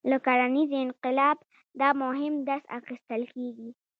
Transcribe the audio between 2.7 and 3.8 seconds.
اخیستل کېږي.